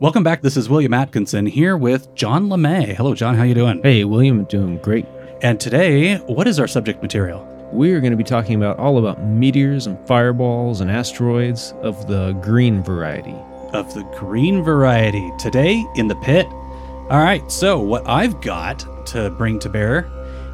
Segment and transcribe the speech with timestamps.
[0.00, 0.40] Welcome back.
[0.40, 2.96] This is William Atkinson here with John LeMay.
[2.96, 3.34] Hello, John.
[3.34, 3.82] How you doing?
[3.82, 5.04] Hey, William, doing great.
[5.42, 7.46] And today, what is our subject material?
[7.70, 12.08] We are going to be talking about all about meteors and fireballs and asteroids of
[12.08, 13.34] the green variety.
[13.74, 15.30] Of the green variety.
[15.38, 16.46] Today in the pit.
[16.46, 20.10] All right, so what I've got to bring to bear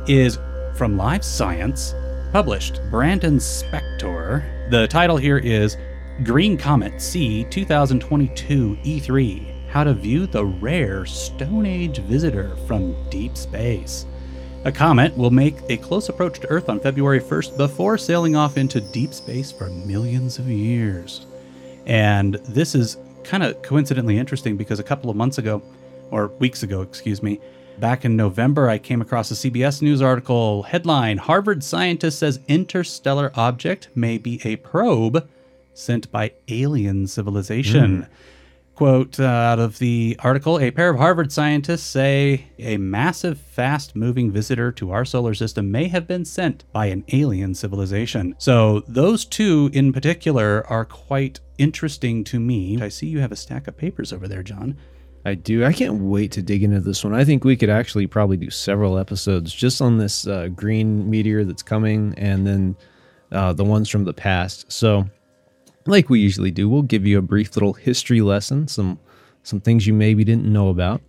[0.08, 0.40] is
[0.74, 1.94] from Live Science,
[2.32, 4.42] published Brandon Specktor.
[4.70, 5.76] The title here is
[6.24, 13.36] Green Comet C 2022 E3 How to View the Rare Stone Age Visitor from Deep
[13.36, 14.06] Space.
[14.64, 18.56] A comet will make a close approach to Earth on February 1st before sailing off
[18.56, 21.26] into deep space for millions of years.
[21.84, 25.62] And this is kind of coincidentally interesting because a couple of months ago,
[26.10, 27.40] or weeks ago, excuse me,
[27.78, 33.32] back in November, I came across a CBS News article headline Harvard scientist says interstellar
[33.34, 35.28] object may be a probe
[35.76, 38.02] sent by alien civilization.
[38.02, 38.08] Mm.
[38.74, 43.96] Quote uh, out of the article A pair of Harvard scientists say a massive, fast
[43.96, 48.34] moving visitor to our solar system may have been sent by an alien civilization.
[48.36, 52.78] So, those two in particular are quite interesting to me.
[52.82, 54.76] I see you have a stack of papers over there, John.
[55.24, 55.64] I do.
[55.64, 57.14] I can't wait to dig into this one.
[57.14, 61.44] I think we could actually probably do several episodes just on this uh, green meteor
[61.44, 62.76] that's coming and then
[63.32, 64.70] uh, the ones from the past.
[64.70, 65.06] So,
[65.86, 68.98] like we usually do, we'll give you a brief little history lesson, some
[69.42, 71.00] some things you maybe didn't know about.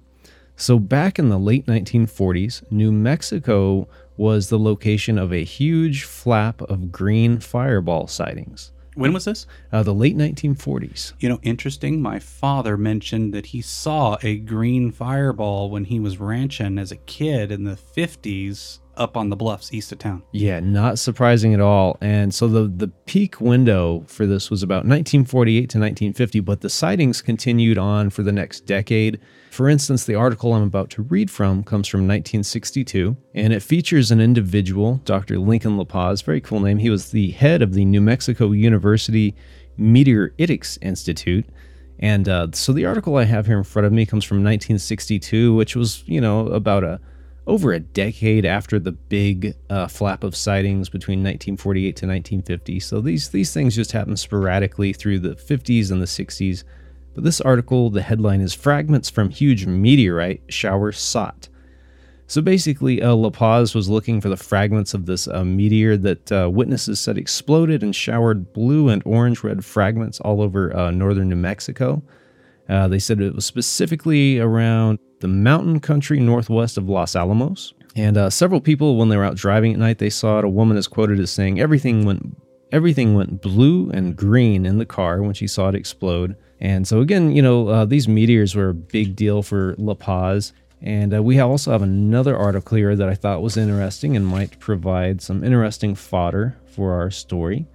[0.55, 6.61] So back in the late 1940s, New Mexico was the location of a huge flap
[6.63, 8.71] of green fireball sightings.
[8.95, 9.45] When was this?
[9.71, 11.13] Uh, the late 1940s.
[11.19, 12.01] You know, interesting.
[12.01, 16.97] My father mentioned that he saw a green fireball when he was ranching as a
[16.97, 20.23] kid in the 50s up on the bluffs east of town.
[20.31, 21.97] Yeah, not surprising at all.
[22.01, 26.69] And so the the peak window for this was about 1948 to 1950, but the
[26.69, 29.19] sightings continued on for the next decade.
[29.51, 34.11] For instance, the article I'm about to read from comes from 1962, and it features
[34.11, 35.39] an individual, Dr.
[35.39, 36.77] Lincoln La Paz, very cool name.
[36.77, 39.35] He was the head of the New Mexico University
[39.79, 41.45] Meteoritics Institute.
[41.99, 45.55] And uh, so the article I have here in front of me comes from 1962,
[45.55, 46.99] which was, you know, about a
[47.47, 52.79] over a decade after the big uh, flap of sightings between 1948 to 1950.
[52.81, 56.63] So these these things just happened sporadically through the 50s and the 60s.
[57.15, 61.47] But this article, the headline is "Fragments from Huge Meteorite Shower Sought."
[62.29, 66.29] So basically, uh, La Paz was looking for the fragments of this uh, meteor that
[66.29, 71.29] uh, witnesses said exploded and showered blue and orange red fragments all over uh, northern
[71.29, 72.03] New Mexico.
[72.67, 77.73] Uh, they said it was specifically around the mountain country northwest of Los Alamos.
[77.95, 80.45] And uh, several people, when they were out driving at night, they saw it.
[80.45, 82.37] A woman is quoted as saying everything went
[82.71, 86.35] everything went blue and green in the car when she saw it explode.
[86.59, 90.51] And so again, you know, uh, these meteors were a big deal for La Paz.
[90.81, 94.59] And uh, we also have another article here that I thought was interesting and might
[94.59, 97.67] provide some interesting fodder for our story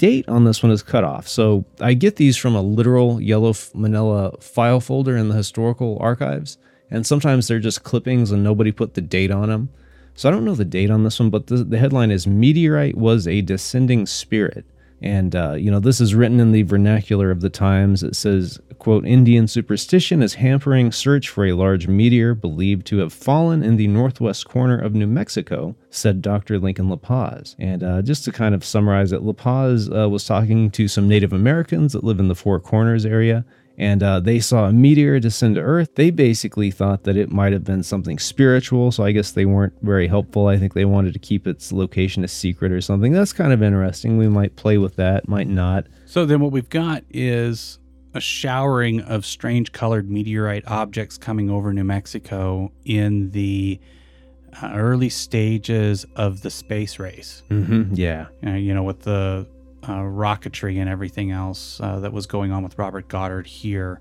[0.00, 1.28] date on this one is cut off.
[1.28, 6.56] So I get these from a literal yellow manila file folder in the historical archives,
[6.90, 9.68] and sometimes they're just clippings and nobody put the date on them.
[10.14, 12.96] So I don't know the date on this one, but the, the headline is Meteorite
[12.96, 14.66] was a descending spirit.
[15.02, 18.02] And, uh, you know, this is written in the vernacular of the times.
[18.02, 23.12] It says, quote, Indian superstition is hampering search for a large meteor believed to have
[23.12, 26.58] fallen in the northwest corner of New Mexico, said Dr.
[26.58, 27.56] Lincoln La Paz.
[27.58, 31.08] And uh, just to kind of summarize it, La Paz uh, was talking to some
[31.08, 33.46] Native Americans that live in the Four Corners area
[33.80, 35.94] and uh, they saw a meteor descend to Earth.
[35.94, 39.72] They basically thought that it might have been something spiritual, so I guess they weren't
[39.80, 40.48] very helpful.
[40.48, 43.12] I think they wanted to keep its location a secret or something.
[43.12, 44.18] That's kind of interesting.
[44.18, 45.86] We might play with that, might not.
[46.04, 47.78] So then what we've got is
[48.12, 53.80] a showering of strange colored meteorite objects coming over New Mexico in the
[54.62, 57.44] uh, early stages of the space race.
[57.48, 57.94] Mm-hmm.
[57.94, 58.26] Yeah.
[58.46, 59.46] Uh, you know, with the
[59.90, 64.00] uh, rocketry and everything else uh, that was going on with Robert Goddard here.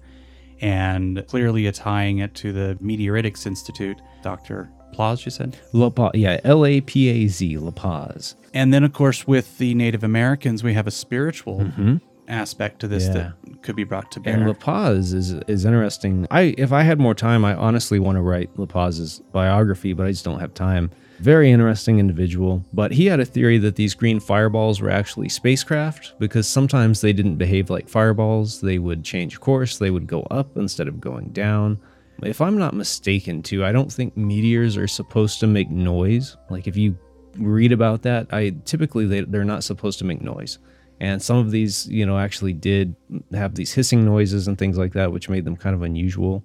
[0.61, 4.69] And clearly it's tying it to the Meteoritics Institute, Dr.
[4.93, 5.57] Plaz, you said?
[5.73, 8.35] La Paz, yeah, L A P A Z, La Paz.
[8.53, 11.97] And then, of course, with the Native Americans, we have a spiritual Mm-hmm.
[12.27, 13.13] aspect to this Yeah.
[13.13, 14.33] that could be brought to bear.
[14.35, 16.27] And La Paz is is interesting.
[16.31, 20.05] I if I had more time, I honestly want to write La Paz's biography, but
[20.07, 20.91] I just don't have time.
[21.19, 26.13] Very interesting individual, but he had a theory that these green fireballs were actually spacecraft
[26.17, 28.61] because sometimes they didn't behave like fireballs.
[28.61, 31.79] They would change course, they would go up instead of going down.
[32.23, 36.37] If I'm not mistaken, too, I don't think meteors are supposed to make noise.
[36.49, 36.97] Like if you
[37.37, 40.57] read about that, I typically they, they're not supposed to make noise.
[41.01, 42.95] And some of these, you know, actually did
[43.33, 46.43] have these hissing noises and things like that, which made them kind of unusual.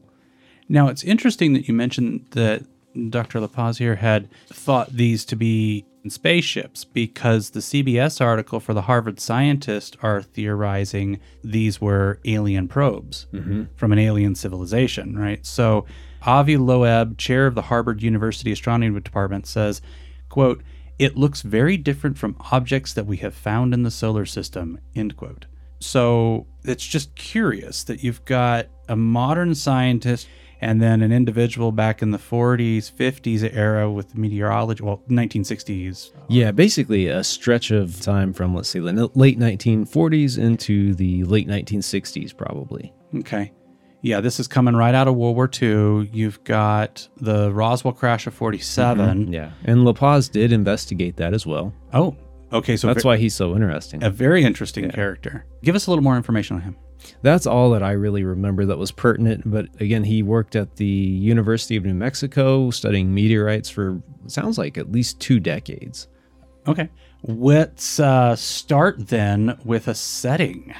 [0.68, 2.64] Now, it's interesting that you mentioned that
[3.10, 3.40] Dr.
[3.40, 9.18] LaPaz here had thought these to be spaceships because the CBS article for the Harvard
[9.20, 13.64] scientists are theorizing these were alien probes mm-hmm.
[13.76, 15.44] from an alien civilization, right?
[15.46, 15.86] So
[16.26, 19.80] Avi Loeb, chair of the Harvard University Astronomy Department, says,
[20.28, 20.62] quote,
[20.98, 25.16] it looks very different from objects that we have found in the solar system, end
[25.16, 25.46] quote.
[25.80, 30.28] So it's just curious that you've got a modern scientist
[30.64, 36.10] and then an individual back in the 40s, 50s era with meteorology, well, 1960s.
[36.28, 41.46] Yeah, basically a stretch of time from, let's say, the late 1940s into the late
[41.46, 42.92] 1960s, probably.
[43.16, 43.52] Okay.
[44.00, 46.10] Yeah, this is coming right out of World War II.
[46.12, 49.24] You've got the Roswell crash of 47.
[49.26, 49.32] Mm-hmm.
[49.32, 49.50] Yeah.
[49.64, 51.72] And La Paz did investigate that as well.
[51.92, 52.16] Oh,
[52.52, 52.76] okay.
[52.76, 54.02] So That's ve- why he's so interesting.
[54.02, 55.44] a very interesting character.
[55.62, 56.76] Give us a little more information on him.
[57.22, 59.42] That's all that I really remember that was pertinent.
[59.50, 64.78] But again, he worked at the University of New Mexico studying meteorites for sounds like
[64.78, 66.08] at least two decades.
[66.66, 66.88] Okay.
[67.22, 70.74] Let's uh, start then with a setting.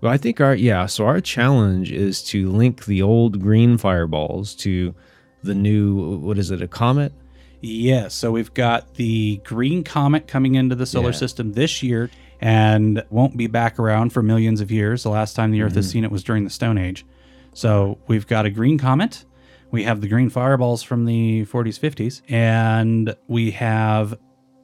[0.00, 4.54] Well, I think our yeah, so our challenge is to link the old green fireballs
[4.56, 4.94] to
[5.42, 7.12] the new what is it, a comet?
[7.60, 8.14] Yes.
[8.14, 11.16] So we've got the green comet coming into the solar Yeah.
[11.16, 15.02] system this year and won't be back around for millions of years.
[15.02, 17.04] The last time the Earth has seen it was during the Stone Age.
[17.52, 19.24] So we've got a green comet.
[19.70, 22.22] We have the green fireballs from the 40s, 50s.
[22.28, 24.18] And we have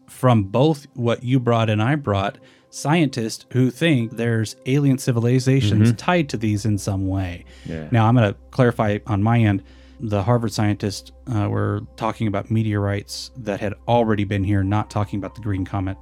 [0.09, 2.39] from both what you brought and I brought
[2.71, 7.45] scientists who think there's alien civilizations tied to these in some way.
[7.65, 7.89] Yeah.
[7.91, 9.63] Now, I'm going to clarify on my end.
[9.99, 15.19] The Harvard scientists uh, were talking about meteorites that had already been here, not talking
[15.19, 15.97] about the green comet.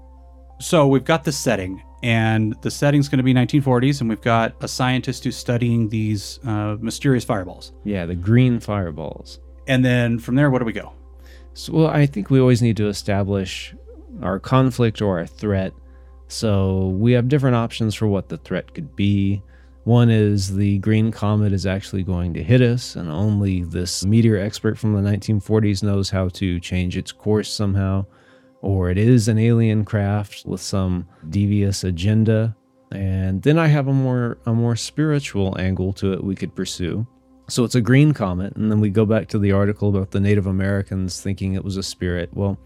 [0.65, 4.55] So we've got the setting, and the setting's going to be 1940s, and we've got
[4.63, 7.75] a scientist who's studying these uh, mysterious fireballs.
[7.85, 9.41] Yeah, the green fireballs.
[9.69, 10.95] And then from there, where do we go?
[11.53, 13.75] So, well, I think we always need to establish
[14.23, 15.75] our conflict or our threat.
[16.29, 19.43] So we have different options for what the threat could be.
[19.83, 24.39] One is the green comet is actually going to hit us, and only this meteor
[24.39, 28.07] expert from the 1940s knows how to change its course somehow.
[28.65, 32.57] Or it is an alien craft with some devious agenda.
[32.93, 37.07] And then I have a more a more spiritual angle to it we could pursue.
[37.47, 40.21] So it's a green comet, and then we go back to the article about the
[40.21, 42.31] Native Americans thinking it was a spirit.
[42.33, 42.59] Well,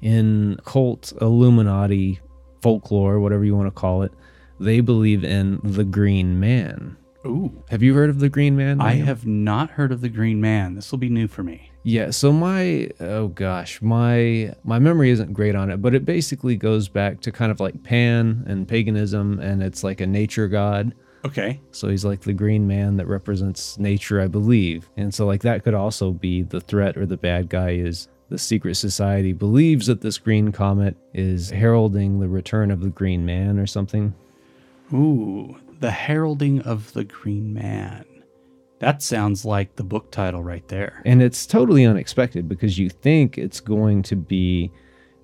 [0.00, 2.20] in cult Illuminati
[2.62, 4.12] folklore, whatever you want to call it,
[4.58, 6.96] they believe in the Green Man.
[7.26, 7.62] Ooh.
[7.68, 8.80] Have you heard of the Green Man?
[8.80, 10.74] I have not heard of the Green Man.
[10.74, 11.70] This will be new for me.
[11.84, 16.56] Yeah, so my oh gosh, my my memory isn't great on it, but it basically
[16.56, 20.94] goes back to kind of like Pan and paganism and it's like a nature god.
[21.24, 21.60] Okay.
[21.70, 24.90] So he's like the green man that represents nature, I believe.
[24.96, 28.38] And so like that could also be the threat or the bad guy is the
[28.38, 33.58] secret society believes that this green comet is heralding the return of the green man
[33.58, 34.14] or something.
[34.92, 38.04] Ooh, the heralding of the Green Man.
[38.84, 41.00] That sounds like the book title right there.
[41.06, 44.70] And it's totally unexpected because you think it's going to be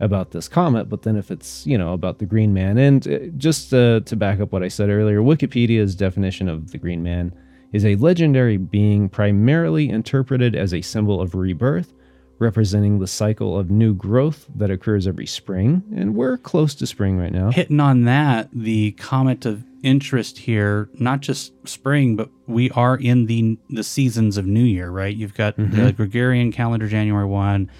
[0.00, 3.18] about this comet, but then if it's, you know, about the green man, and uh,
[3.36, 7.34] just uh, to back up what I said earlier, Wikipedia's definition of the green man
[7.74, 11.92] is a legendary being primarily interpreted as a symbol of rebirth,
[12.40, 15.84] representing the cycle of new growth that occurs every spring.
[15.94, 17.50] And we're close to spring right now.
[17.50, 23.26] Hitting on that, the comet of interest here, not just spring, but we are in
[23.26, 25.14] the the seasons of New Year, right?
[25.14, 27.70] You've got the Gregorian calendar, January 1.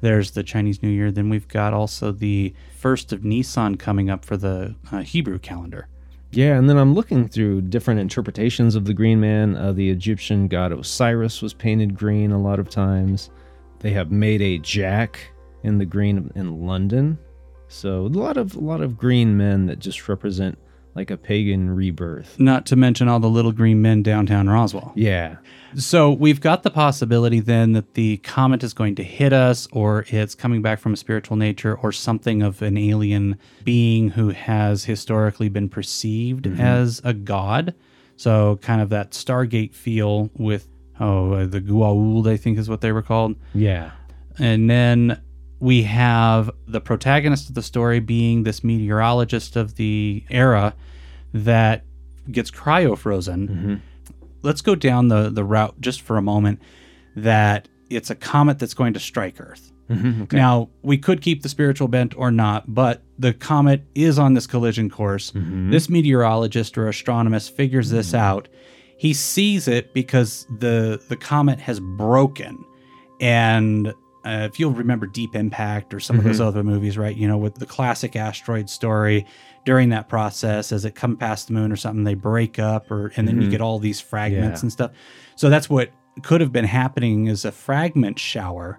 [0.00, 1.10] There's the Chinese New Year.
[1.10, 5.88] Then we've got also the first of Nisan coming up for the uh, Hebrew calendar.
[6.30, 9.56] Yeah, and then I'm looking through different interpretations of the Green Man.
[9.56, 13.30] Uh, the Egyptian god Osiris was painted green a lot of times.
[13.84, 15.20] They have made a Jack
[15.62, 17.18] in the green in London.
[17.68, 20.56] So a lot of a lot of green men that just represent
[20.94, 22.40] like a pagan rebirth.
[22.40, 24.92] Not to mention all the little green men downtown Roswell.
[24.94, 25.36] Yeah.
[25.76, 30.06] So we've got the possibility then that the comet is going to hit us, or
[30.08, 34.84] it's coming back from a spiritual nature, or something of an alien being who has
[34.84, 36.58] historically been perceived mm-hmm.
[36.58, 37.74] as a god.
[38.16, 40.68] So kind of that Stargate feel with
[41.00, 43.36] oh uh, the Goa'uld, I think is what they were called.
[43.54, 43.92] Yeah.
[44.38, 45.20] And then
[45.60, 50.74] we have the protagonist of the story being this meteorologist of the era
[51.32, 51.84] that
[52.30, 53.48] gets cryo frozen.
[53.48, 53.74] Mm-hmm.
[54.42, 56.60] Let's go down the, the route just for a moment
[57.16, 59.72] that it's a comet that's going to strike Earth.
[59.88, 64.32] Mm-hmm, now, we could keep the spiritual bent or not, but the comet is on
[64.32, 65.30] this collision course.
[65.32, 65.70] Mm-hmm.
[65.70, 68.48] This meteorologist or astronomist figures this out.
[68.96, 72.64] He sees it because the the comet has broken.
[73.20, 73.88] And
[74.24, 77.14] uh, if you'll remember Deep Impact or some of those other movies, right?
[77.14, 79.26] You know, with the classic asteroid story,
[79.64, 83.12] during that process, as it come past the moon or something, they break up, or
[83.16, 84.64] and then you get all these fragments Yeah.
[84.64, 84.90] and stuff.
[85.36, 85.90] So that's what
[86.22, 88.78] could have been happening is a fragment shower.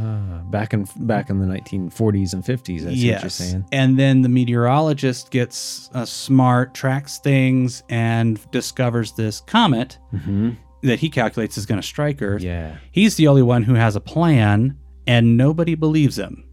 [0.00, 2.82] Ah, back in back in the 1940s and 50s.
[2.82, 3.66] That's what you're saying.
[3.72, 9.98] And then the meteorologist gets uh, smart, tracks things, and discovers this comet
[10.82, 12.42] that he calculates is going to strike Earth.
[12.42, 12.76] Yeah.
[12.92, 16.44] He's the only one who has a plan, and nobody believes him.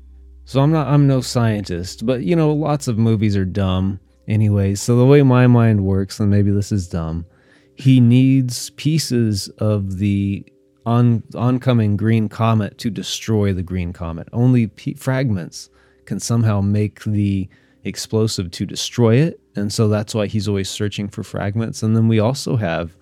[0.45, 4.75] So I'm not I'm no scientist, but you know, lots of movies are dumb anyway.
[4.75, 7.25] So the way my mind works, and maybe this is dumb,
[7.75, 10.45] he needs pieces of the
[10.88, 14.29] on oncoming green comet to destroy the green comet.
[14.32, 15.70] Only p- fragments
[16.06, 17.50] can somehow make the
[17.84, 21.84] explosive to destroy it, and so that's why he's always searching for fragments.
[21.84, 22.96] And then we also have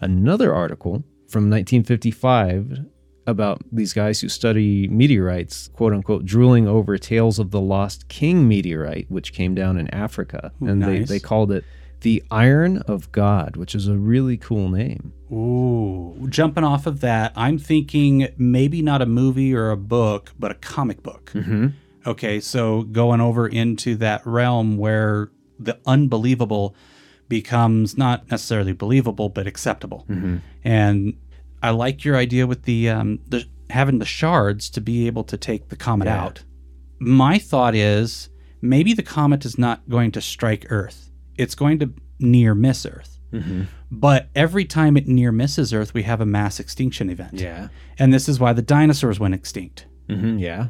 [0.00, 2.78] another article from 1955
[3.26, 8.48] about these guys who study meteorites, quote unquote, drooling over tales of the lost king
[8.48, 10.50] meteorite, which came down in Africa.
[10.62, 11.62] and they, they called it
[12.00, 15.12] the Iron of God, which is a really cool name.
[15.32, 16.26] Ooh.
[16.28, 20.54] Jumping off of that, I'm thinking maybe not a movie or a book, but a
[20.54, 21.32] comic book.
[22.06, 26.74] Okay, so going over into that realm where the unbelievable
[27.28, 30.06] becomes not necessarily believable, but acceptable.
[30.64, 31.16] And
[31.62, 35.36] I like your idea with the um, the having the shards to be able to
[35.36, 36.22] take the comet Yeah.
[36.24, 36.44] out.
[37.00, 38.30] My thought is
[38.62, 41.07] maybe the comet is not going to strike Earth;
[41.38, 43.18] it's going to near miss Earth.
[43.90, 47.34] But every time it near misses Earth, we have a mass extinction event.
[47.34, 47.68] Yeah.
[47.98, 49.86] And this is why the dinosaurs went extinct.
[50.08, 50.68] hmm Yeah.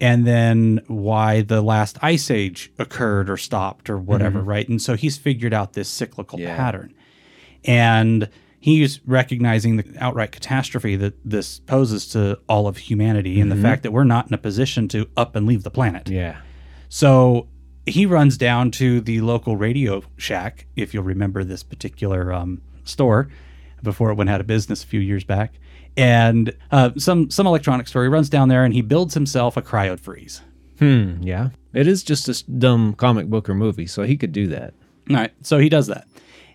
[0.00, 4.48] And then why the last ice age occurred or stopped or whatever, Mm-hmm.
[4.48, 4.68] right?
[4.68, 6.56] And so he's figured out this cyclical Yeah.
[6.56, 6.92] pattern.
[7.64, 8.28] And
[8.60, 13.82] he's recognizing the outright catastrophe that this poses to all of humanity and the fact
[13.82, 16.04] that we're not in a position to up and leave the planet.
[16.06, 16.14] Mm-hmm.
[16.16, 16.36] Yeah.
[16.88, 17.48] So
[17.86, 23.28] he runs down to the local Radio Shack, if you'll remember this particular um, store
[23.82, 25.54] before it went out of business a few years back,
[25.96, 28.02] and uh, some some electronic store.
[28.02, 30.40] He runs down there and he builds himself a cryo freeze.
[30.78, 31.22] Hmm.
[31.22, 31.50] Yeah.
[31.72, 34.74] It is just a dumb comic book or movie, so he could do that.
[35.10, 36.06] All right, so he does that,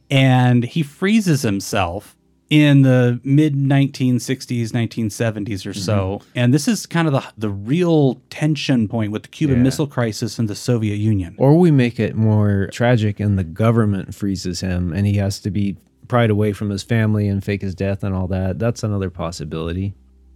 [0.10, 2.16] and he freezes himself
[2.50, 6.20] in the mid 1960s, 1970s or so.
[6.22, 6.30] Mm-hmm.
[6.36, 9.64] And this is kind of the the real tension point with the Cuban Yeah.
[9.64, 11.36] Missile Crisis and the Soviet Union.
[11.38, 15.52] Or we make it more tragic and the government freezes him and he has to
[15.52, 15.78] be
[16.08, 18.58] pried away from his family and fake his death and all that.
[18.58, 19.94] That's another possibility.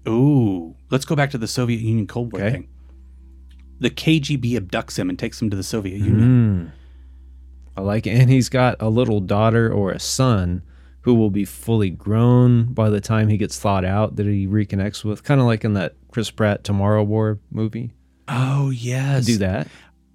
[0.08, 2.52] Ooh, let's go back to the Soviet Union Cold War Okay.
[2.52, 2.68] thing.
[3.80, 6.72] The KGB abducts him and takes him to the Soviet Union.
[6.72, 6.72] Mm.
[7.76, 8.12] I like it.
[8.12, 10.62] And he's got a little daughter or a son
[11.04, 15.04] who will be fully grown by the time he gets thawed out that he reconnects
[15.04, 15.24] with.
[15.24, 17.92] Kind of like in that Chris Pratt Tomorrow War movie.
[18.28, 19.68] Oh yes, Do that.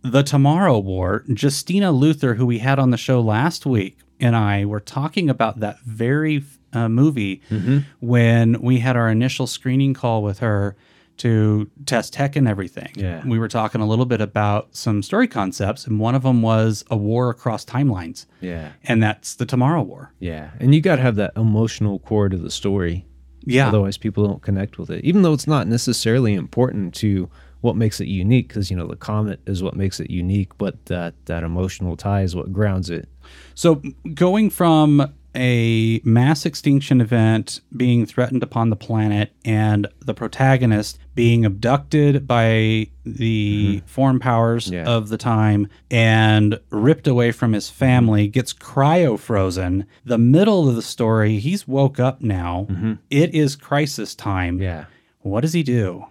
[0.02, 1.24] The Tomorrow War.
[1.28, 5.60] Justina Luther, who we had on the show last week, and I were talking about
[5.60, 7.78] that very uh, movie Mm-hmm.
[8.00, 10.76] when we had our initial screening call with her
[11.18, 12.90] to test tech and everything.
[12.94, 13.22] Yeah.
[13.26, 16.84] we were talking a little bit about some story concepts, and one of them was
[16.90, 18.72] a war across timelines, Yeah.
[18.84, 20.12] and that's the Tomorrow War.
[20.18, 20.50] Yeah.
[20.60, 23.04] And you got to have that emotional core to the story.
[23.44, 27.76] Yeah, Otherwise, people don't connect with it, even though it's not necessarily important to what
[27.76, 28.48] makes it unique.
[28.48, 32.22] Because you know the comet is what makes it unique, but that that emotional tie
[32.22, 33.08] is what grounds it.
[33.54, 33.80] So
[34.14, 41.44] going from a mass extinction event being threatened upon the planet and the protagonist being
[41.44, 44.74] abducted by the foreign powers Mm-hmm.
[44.74, 44.84] Yeah.
[44.86, 50.74] of the time and ripped away from his family gets cryo frozen the middle of
[50.76, 52.66] the story he's woke up now
[53.10, 54.62] It is crisis time Mm-hmm.
[54.62, 54.84] Yeah.
[55.20, 56.06] what does he do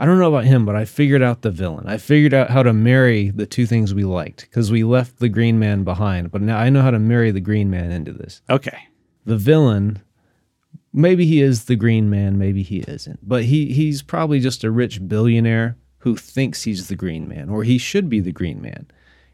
[0.00, 1.86] I don't know about him, but I figured out the villain.
[1.86, 5.28] I figured out how to marry the two things we liked because we left the
[5.28, 6.30] Green Man behind.
[6.30, 8.40] But now I know how to marry the Green Man into this.
[8.48, 8.88] okay
[9.26, 10.00] The villain,
[10.90, 13.28] maybe he is the Green Man, maybe he isn't.
[13.28, 17.62] But he he's probably just a rich billionaire who thinks he's the Green Man, or
[17.62, 18.90] he should be the Green Man.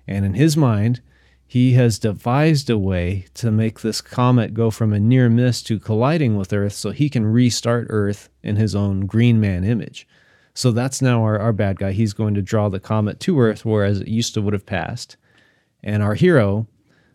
[0.08, 1.00] And in his mind,
[1.46, 5.78] he has devised a way to make this comet go from a near miss to
[5.78, 10.08] colliding with Earth so he can restart Earth in his own Green Man image.
[10.56, 11.92] So that's now our, our bad guy.
[11.92, 15.16] He's going to draw the comet to Earth, whereas it used to would have passed.
[15.84, 16.66] And our hero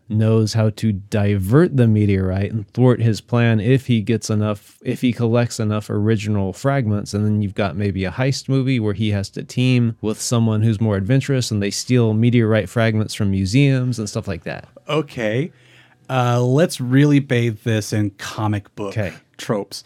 [0.08, 5.00] knows how to divert the meteorite and thwart his plan if he gets enough if
[5.00, 9.10] he collects enough original fragments and then you've got maybe a heist movie where he
[9.10, 13.98] has to team with someone who's more adventurous and they steal meteorite fragments from museums
[13.98, 15.50] and stuff like that Okay.
[16.10, 19.14] Uh, let's really bathe this in comic book Okay.
[19.38, 19.82] tropes.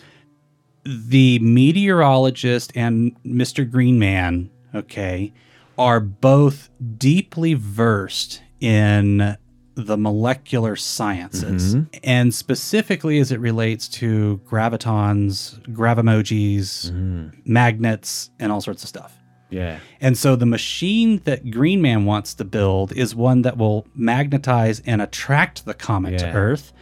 [0.86, 3.68] The meteorologist and Mr.
[3.68, 5.32] Green Man, okay,
[5.78, 9.36] are both deeply versed in
[9.76, 11.98] the molecular sciences mm-hmm.
[12.02, 17.28] and specifically as it relates to gravitons, gravemojis, mm-hmm.
[17.44, 19.12] magnets, and all sorts of stuff.
[19.50, 23.86] yeah And so the machine that Green Man wants to build is one that will
[23.94, 26.72] magnetize and attract the comet to Earth.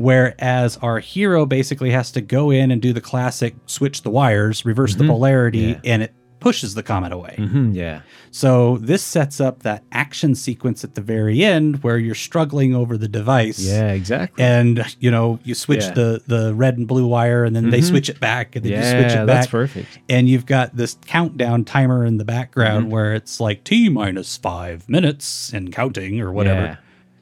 [0.00, 4.64] Whereas our hero basically has to go in and do the classic switch the wires,
[4.64, 5.84] reverse the polarity, Mm-hmm.
[5.86, 5.92] Yeah.
[5.92, 7.34] and it pushes the comet away.
[7.36, 12.14] hmm yeah So this sets up that action sequence at the very end where you're
[12.14, 13.58] struggling over the device.
[13.60, 15.92] yeah exactly And you know, you switch Yeah.
[15.92, 18.78] the the red and blue wire and then they switch it back and then you
[18.82, 19.26] switch it back.
[19.26, 22.92] that's perfect and you've got this countdown timer in the background Mm-hmm.
[22.94, 26.60] where it's like T minus five minutes and counting or whatever.
[26.62, 26.76] Yeah.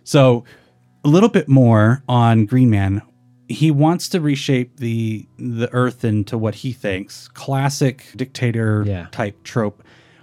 [0.05, 0.45] So,
[1.05, 3.03] a little bit more on Green Man.
[3.49, 9.07] He wants to reshape the the Earth into what he thinks classic dictator Yeah.
[9.11, 9.83] type trope.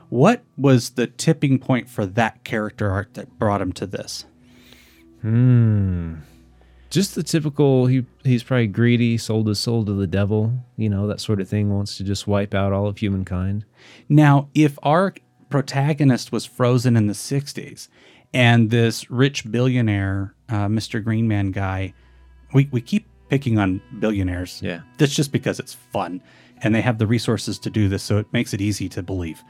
[0.09, 4.25] What was the tipping point for that character arc that brought him to this?
[5.21, 6.15] Hmm.
[6.91, 11.07] Just the typical he he's probably greedy, sold his soul to the devil, you know,
[11.07, 13.65] that sort of thing, wants to just wipe out all of humankind.
[14.07, 15.13] Now, if our
[15.49, 17.87] protagonist was frozen in the 60s
[18.35, 21.01] and this rich billionaire, uh, Mr.
[21.01, 21.93] Greenman guy,
[22.53, 24.61] we, we keep picking on billionaires.
[24.61, 24.81] Yeah.
[24.97, 26.21] That's just because it's fun
[26.61, 29.41] and they have the resources to do this, so it makes it easy to believe.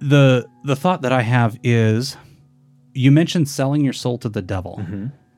[0.00, 2.18] The, the thought that I have is
[2.92, 4.84] you mentioned selling your soul to the devil.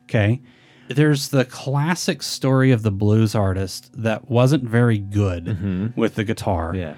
[0.05, 0.43] Okay.
[0.89, 6.75] There's the classic story of the blues artist that wasn't very good with the guitar.
[6.75, 6.95] Yeah.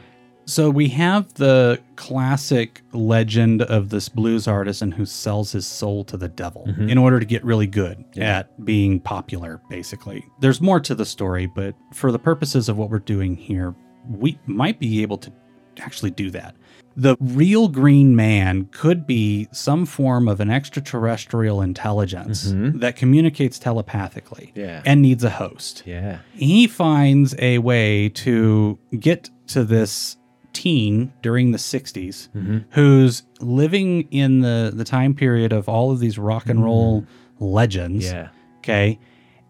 [0.47, 6.05] So we have the classic legend of this blues artist and who sells his soul
[6.05, 6.89] to the devil mm-hmm.
[6.89, 10.25] in order to get really good at being popular, basically.
[10.41, 13.75] There's more to the story, but for the purposes of what we're doing here,
[14.09, 15.33] we might be able to
[15.79, 16.57] actually do that.
[16.97, 22.79] The real green man could be some form of an extraterrestrial intelligence mm-hmm.
[22.81, 24.83] that communicates telepathically Yeah.
[24.85, 26.19] and needs a host Yeah.
[26.35, 30.17] he finds a way to get to this
[30.53, 32.59] teen during the 60s mm-hmm.
[32.71, 37.45] who's living in the the time period of all of these rock and roll mm-hmm.
[37.45, 38.29] legends Yeah.
[38.59, 38.99] okay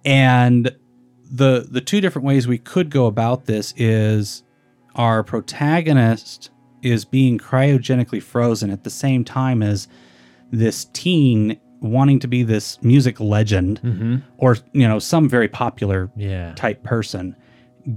[0.04, 0.74] and
[1.30, 4.42] the the two different ways we could go about this is
[4.94, 6.50] our protagonist
[6.82, 9.88] is being cryogenically frozen at the same time as
[10.50, 14.16] this teen wanting to be this music legend mm-hmm.
[14.38, 16.52] or you know some very popular Yeah.
[16.54, 17.36] type person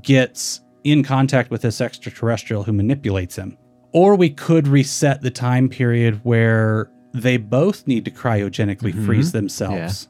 [0.02, 3.58] gets in contact with this extraterrestrial who manipulates him.
[3.92, 9.06] Or we could reset the time period where they both need to cryogenically mm-hmm.
[9.06, 10.10] freeze themselves.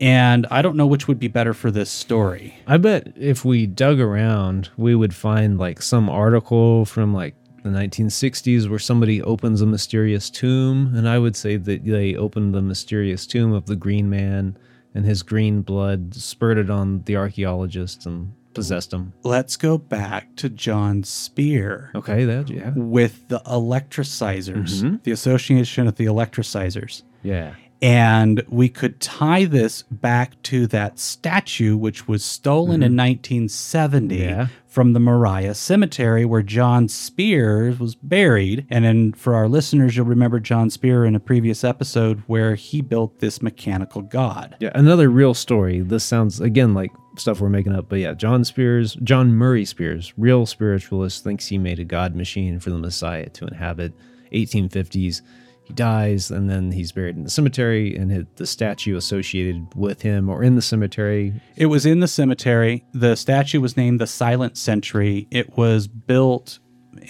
[0.00, 2.54] And I don't know which would be better for this story.
[2.66, 7.70] I bet if we dug around, we would find like some article from like the
[7.70, 10.92] 1960s where somebody opens a mysterious tomb.
[10.94, 14.58] And I would say that they opened the mysterious tomb of the Green Man
[14.94, 19.12] and his green blood spurted on the archaeologists and possessed them.
[19.22, 22.72] Let's go back to John Spear Okay, that, yeah.
[22.74, 24.96] with the electricizers, mm-hmm.
[25.04, 27.02] the association of the electricizers.
[27.22, 27.54] Yeah.
[27.82, 33.08] And we could tie this back to that statue, which was stolen in mm-hmm.
[33.08, 34.46] 1970 Yeah.
[34.66, 38.66] from the Moriah Cemetery, where John Spears was buried.
[38.70, 42.80] And then for our listeners, you'll remember John Spear in a previous episode where he
[42.80, 44.56] built this mechanical god.
[44.60, 45.80] Yeah, another real story.
[45.80, 50.12] This sounds again like stuff we're making up, but yeah, John Spears, John Murray Spears,
[50.16, 53.92] real spiritualist, thinks he made a god machine for the Messiah to inhabit.
[54.32, 55.22] 1850s,
[55.66, 60.02] he dies, and then he's buried in the cemetery, and his, the statue associated with
[60.02, 61.34] him or in the cemetery.
[61.56, 62.84] It was in the cemetery.
[62.94, 65.26] The statue was named the Silent Sentry.
[65.32, 66.60] It was built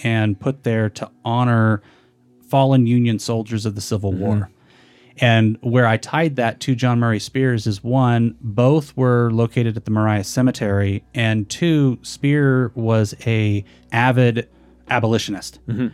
[0.03, 1.83] and put there to honor
[2.49, 4.21] fallen Union soldiers of the Civil mm-hmm.
[4.21, 4.49] War.
[5.19, 9.85] And where I tied that to John Murray Spears is one, both were located at
[9.85, 14.47] the Moriah Cemetery, and two, Spear was a avid
[14.89, 15.87] abolitionist mm-hmm.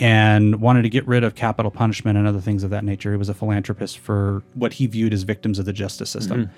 [0.00, 3.10] And wanted to get rid of capital punishment and other things of that nature.
[3.12, 6.46] He was a philanthropist for what he viewed as victims of the justice system.
[6.46, 6.52] Mm-hmm.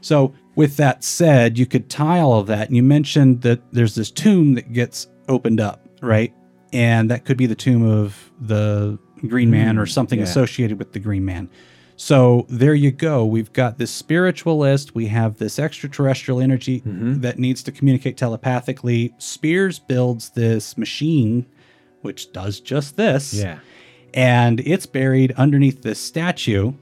[0.00, 2.68] So, with that said, you could tie all of that.
[2.68, 6.32] And you mentioned that there's this tomb that gets opened up, right?
[6.72, 10.24] And that could be the tomb of the Green Man or mm, something yeah.
[10.24, 11.50] associated with the Green Man.
[11.96, 13.24] So there you go.
[13.24, 14.94] We've got this spiritualist.
[14.94, 17.20] We have this extraterrestrial energy mm-hmm.
[17.22, 19.14] that needs to communicate telepathically.
[19.18, 21.46] Spears builds this machine,
[22.06, 23.34] which does just this.
[23.34, 23.58] Yeah.
[24.14, 26.72] And it's buried underneath this statue.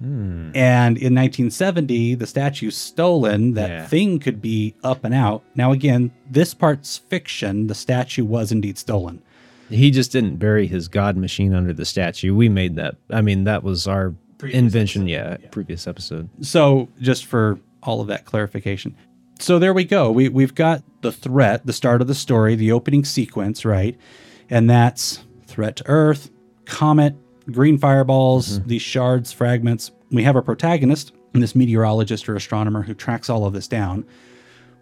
[0.00, 0.50] Hmm.
[0.54, 3.54] And in 1970, the statue's stolen.
[3.54, 3.86] That Yeah.
[3.86, 5.42] thing could be up and out.
[5.56, 7.66] Now, again, this part's fiction.
[7.66, 9.20] The statue was indeed stolen.
[9.68, 12.34] He just didn't bury his god machine under the statue.
[12.34, 12.94] We made that.
[13.10, 15.08] I mean, that was our invention.
[15.08, 16.28] Yeah, previous episode.
[16.40, 18.94] So, just for all of that clarification.
[19.40, 20.10] So, there we go.
[20.10, 23.96] We, we've got the threat, the start of the story, the opening sequence, right?
[24.50, 26.30] And that's threat to Earth,
[26.64, 27.14] comet,
[27.50, 28.68] green fireballs, mm-hmm.
[28.68, 29.90] these shards, fragments.
[30.10, 34.04] We have a protagonist, this meteorologist or astronomer who tracks all of this down.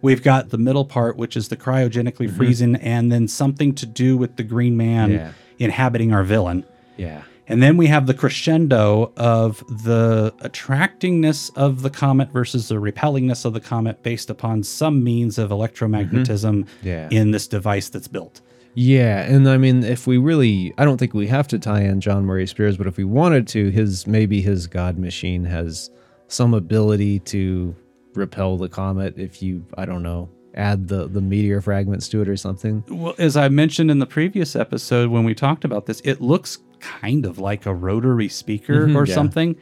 [0.01, 2.37] We've got the middle part, which is the cryogenically mm-hmm.
[2.37, 5.31] freezing, and then something to do with the green man Yeah.
[5.59, 6.65] inhabiting our villain.
[6.97, 7.23] Yeah.
[7.49, 13.45] And then we have the crescendo of the attractingness of the comet versus the repellingness
[13.45, 16.87] of the comet based upon some means of electromagnetism mm-hmm.
[16.87, 17.07] Yeah.
[17.09, 18.41] in this device that's built.
[18.79, 21.99] Yeah, and I mean, if we really, I don't think we have to tie in
[21.99, 25.89] John Murray Spears, but if we wanted to, his maybe his God machine has
[26.27, 27.75] some ability to
[28.13, 29.17] repel the comet.
[29.17, 32.83] If you, I don't know, add the the meteor fragments to it or something.
[32.87, 36.59] Well, as I mentioned in the previous episode when we talked about this, it looks
[36.79, 39.15] kind of like a rotary speaker mm-hmm, or yeah.
[39.15, 39.55] something,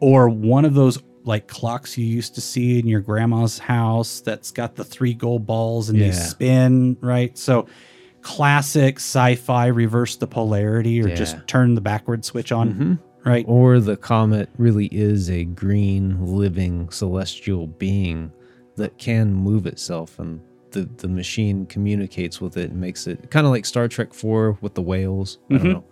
[0.00, 4.50] or one of those like clocks you used to see in your grandma's house that's
[4.50, 7.38] got the three gold balls and they spin, right?
[7.38, 7.66] So
[8.22, 11.38] classic sci-fi reverse the polarity or just Yeah.
[11.38, 11.46] Mm-hmm.
[11.46, 13.44] turn the backward switch on, right?
[13.48, 18.32] Or the comet really is a green, living celestial being
[18.76, 23.46] that can move itself, and the the machine communicates with it and makes it kind
[23.46, 25.38] of like Star Trek Four with the whales.
[25.50, 25.84] I don't know.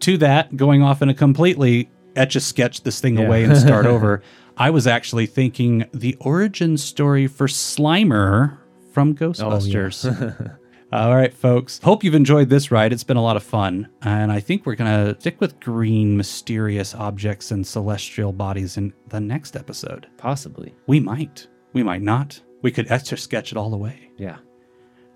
[0.00, 3.26] to that, going off in a completely etch a sketch this thing Yeah.
[3.26, 4.22] away and start over,
[4.56, 8.58] I was actually thinking the origin story for Slimer
[8.92, 10.56] from Ghostbusters.
[10.92, 11.80] All right, folks.
[11.82, 12.92] Hope you've enjoyed this ride.
[12.92, 13.88] It's been a lot of fun.
[14.02, 18.92] And I think we're going to stick with green, mysterious objects and celestial bodies in
[19.08, 20.06] the next episode.
[20.18, 20.74] Possibly.
[20.86, 21.48] We might.
[21.72, 22.38] We might not.
[22.60, 24.10] We could etch a sketch it all away.
[24.18, 24.36] Yeah.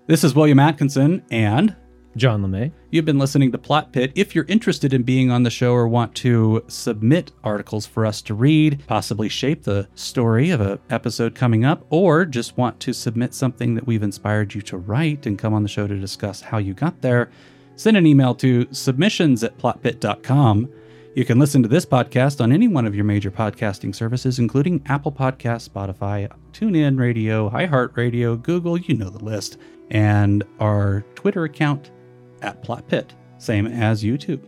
[0.07, 1.75] This is William Atkinson, and
[2.17, 2.71] John LeMay.
[2.91, 4.11] You've been listening to Plot Pit.
[4.15, 8.21] If you're interested in being on the show or want to submit articles for us
[8.23, 12.93] to read, possibly shape the story of an episode coming up, or just want to
[12.93, 16.41] submit something that we've inspired you to write and come on the show to discuss
[16.41, 17.29] how you got there,
[17.75, 20.69] send an email to submissions at plotpit.com.
[21.15, 24.83] You can listen to this podcast on any one of your major podcasting services, including
[24.85, 29.57] Apple Podcasts, Spotify, TuneIn Radio, iHeartRadio, Google, you know the list,
[29.89, 31.91] and our Twitter account
[32.41, 34.41] at Plot Pit, same as YouTube.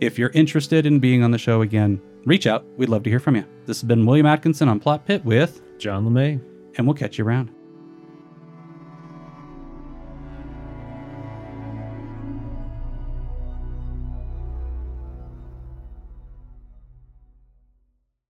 [0.00, 2.64] If you're interested in being on the show again, reach out.
[2.76, 3.44] We'd love to hear from you.
[3.66, 6.40] This has been William Atkinson on Plot Pit with, John LeMay.
[6.76, 7.50] and we'll catch you around.